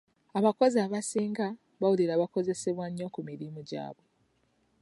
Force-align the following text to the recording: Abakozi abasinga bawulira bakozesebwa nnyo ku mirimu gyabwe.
Abakozi 0.39 0.77
abasinga 0.85 1.47
bawulira 1.81 2.13
bakozesebwa 2.21 2.85
nnyo 2.89 3.07
ku 3.13 3.19
mirimu 3.29 3.59
gyabwe. 3.69 4.07